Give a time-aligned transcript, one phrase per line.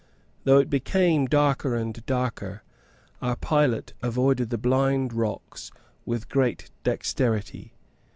[0.45, 2.63] Though it became darker and darker,
[3.21, 5.69] our pilot avoided the blind rocks
[6.07, 7.73] with great dexterity.